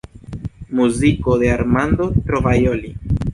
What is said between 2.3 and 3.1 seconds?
Trovajoli.